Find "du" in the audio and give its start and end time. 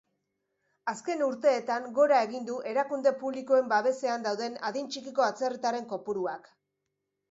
2.49-2.57